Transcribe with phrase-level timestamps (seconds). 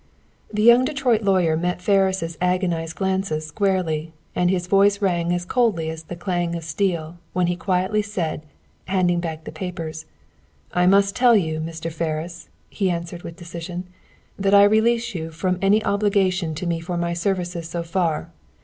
[0.51, 5.91] The young Detroit lawyer met Ferris' agonized glances squarely, and his voice rang as coldly
[5.91, 8.41] as the clang of steel when he quietly said,
[8.85, 10.05] handing back the papers:
[10.73, 11.91] "I must tell you, Mr.
[11.93, 13.89] Ferris," he answered, with decision,
[14.39, 18.31] "that I release you from any obligation to me for my services so far.